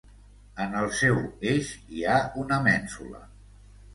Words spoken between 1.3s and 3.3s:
eix, hi ha una mènsula.